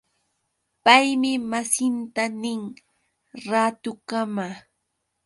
[0.83, 2.61] Paymi masinta nin:
[3.47, 4.47] Raatukama.